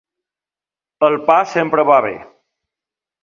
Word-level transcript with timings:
El 1.09 1.17
pa 1.27 1.35
sempre 1.51 1.85
va 1.91 1.99
bé. 2.09 2.15